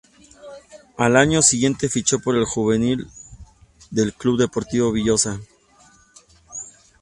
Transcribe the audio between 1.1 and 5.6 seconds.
año siguiente ficho por el juvenil del Club Deportivo Villosa.